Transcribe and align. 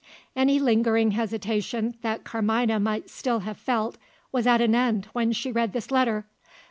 Any 0.35 0.57
lingering 0.57 1.11
hesitation 1.11 1.95
that 2.01 2.23
Carmina 2.23 2.79
might 2.79 3.07
still 3.11 3.41
have 3.41 3.57
felt, 3.57 3.99
was 4.31 4.47
at 4.47 4.59
an 4.59 4.73
end 4.73 5.05
when 5.13 5.31
she 5.31 5.51
read 5.51 5.73
this 5.73 5.91
letter. 5.91 6.25